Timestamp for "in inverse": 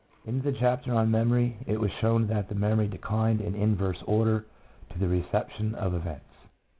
3.39-4.01